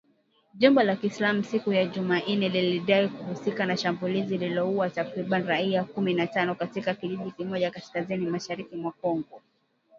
Jimbo 0.55 0.83
la 0.83 0.95
Kiislamu 0.95 1.43
siku 1.43 1.73
ya 1.73 1.85
Jumanne 1.85 2.49
lilidai 2.49 3.09
kuhusika 3.09 3.65
na 3.65 3.77
shambulizi 3.77 4.37
lililoua 4.37 4.89
takribani 4.89 5.45
raia 5.47 5.83
kumi 5.83 6.13
na 6.13 6.27
tano 6.27 6.55
katika 6.55 6.93
kijiji 6.93 7.31
kimoja 7.31 7.71
kaskazini 7.71 8.25
mashariki 8.25 8.75
mwa 8.75 8.91
Congo. 8.91 9.41